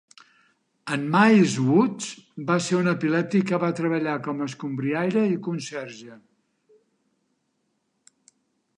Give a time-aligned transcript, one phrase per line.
[0.95, 2.07] En Miles Woods
[2.47, 6.21] va ser un epilèptic que va treballar com a escombriaire i conserge.